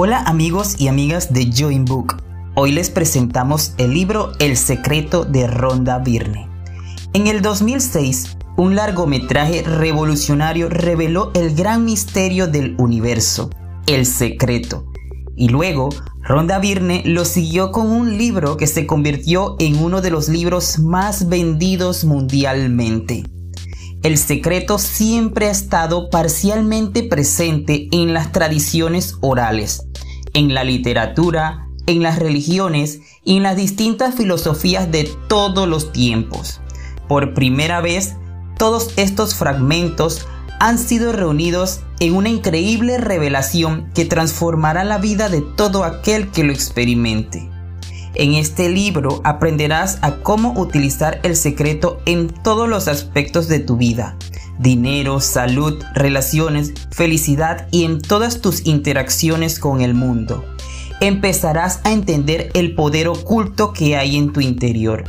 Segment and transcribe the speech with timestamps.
[0.00, 2.22] Hola amigos y amigas de Join Book.
[2.54, 6.48] Hoy les presentamos el libro El secreto de Ronda Byrne.
[7.14, 13.50] En el 2006, un largometraje revolucionario reveló el gran misterio del universo,
[13.88, 14.86] el secreto.
[15.34, 15.88] Y luego,
[16.22, 20.78] Ronda Byrne lo siguió con un libro que se convirtió en uno de los libros
[20.78, 23.24] más vendidos mundialmente.
[24.04, 29.87] El secreto siempre ha estado parcialmente presente en las tradiciones orales,
[30.34, 36.60] en la literatura, en las religiones y en las distintas filosofías de todos los tiempos.
[37.08, 38.16] Por primera vez,
[38.58, 40.26] todos estos fragmentos
[40.60, 46.44] han sido reunidos en una increíble revelación que transformará la vida de todo aquel que
[46.44, 47.48] lo experimente.
[48.14, 53.76] En este libro aprenderás a cómo utilizar el secreto en todos los aspectos de tu
[53.76, 54.16] vida.
[54.58, 60.44] Dinero, salud, relaciones, felicidad y en todas tus interacciones con el mundo.
[61.00, 65.04] Empezarás a entender el poder oculto que hay en tu interior.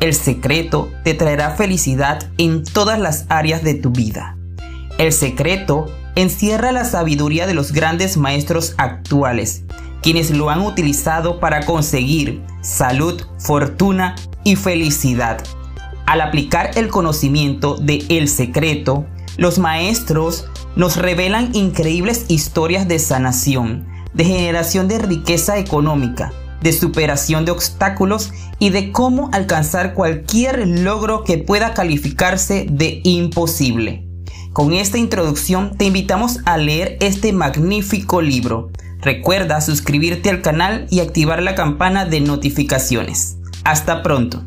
[0.00, 4.36] El secreto te traerá felicidad en todas las áreas de tu vida.
[4.98, 9.64] El secreto encierra la sabiduría de los grandes maestros actuales
[10.02, 15.42] quienes lo han utilizado para conseguir salud, fortuna y felicidad.
[16.10, 20.44] Al aplicar el conocimiento de El Secreto, los maestros
[20.74, 28.32] nos revelan increíbles historias de sanación, de generación de riqueza económica, de superación de obstáculos
[28.58, 34.04] y de cómo alcanzar cualquier logro que pueda calificarse de imposible.
[34.52, 40.98] Con esta introducción te invitamos a leer este magnífico libro, Recuerda suscribirte al canal y
[40.98, 43.36] activar la campana de notificaciones.
[43.62, 44.44] Hasta pronto.